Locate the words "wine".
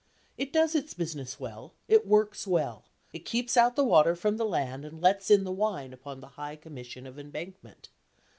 5.51-5.93